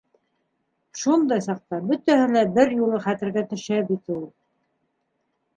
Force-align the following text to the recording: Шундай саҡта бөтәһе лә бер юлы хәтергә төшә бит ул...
Шундай 1.01 1.43
саҡта 1.47 1.79
бөтәһе 1.91 2.25
лә 2.37 2.43
бер 2.57 2.73
юлы 2.79 3.03
хәтергә 3.05 3.47
төшә 3.53 3.85
бит 3.91 4.11
ул... 4.17 4.29